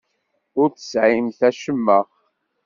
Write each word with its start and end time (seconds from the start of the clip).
Ur 0.59 0.67
tesɛimt 0.71 1.39
acemma. 1.49 1.99